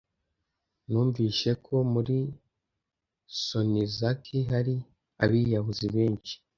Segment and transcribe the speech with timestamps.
[0.89, 2.17] Numvise ko muri
[3.45, 4.75] Sonezaki hari
[5.23, 6.33] abiyahuzi benshi.